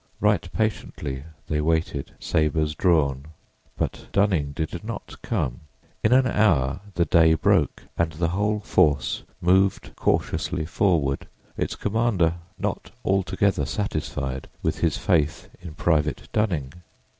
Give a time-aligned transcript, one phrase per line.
[0.19, 3.27] Right patiently they waited, sabers drawn,
[3.77, 5.59] but Dunning did not come.
[6.03, 12.33] In an hour the day broke and the whole force moved cautiously forward, its commander
[12.57, 16.73] not altogether satisfied with his faith in Private Dunning.